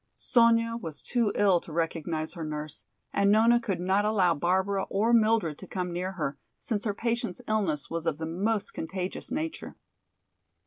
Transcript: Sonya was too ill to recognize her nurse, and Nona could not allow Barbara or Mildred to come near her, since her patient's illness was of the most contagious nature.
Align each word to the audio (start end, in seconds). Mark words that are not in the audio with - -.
Sonya 0.15 0.77
was 0.77 1.03
too 1.03 1.31
ill 1.35 1.59
to 1.61 1.71
recognize 1.71 2.33
her 2.33 2.43
nurse, 2.43 2.87
and 3.13 3.31
Nona 3.31 3.59
could 3.59 3.79
not 3.79 4.03
allow 4.03 4.33
Barbara 4.33 4.87
or 4.89 5.13
Mildred 5.13 5.59
to 5.59 5.67
come 5.67 5.93
near 5.93 6.13
her, 6.13 6.39
since 6.57 6.85
her 6.85 6.93
patient's 6.95 7.39
illness 7.47 7.87
was 7.91 8.07
of 8.07 8.17
the 8.17 8.25
most 8.25 8.73
contagious 8.73 9.31
nature. 9.31 9.75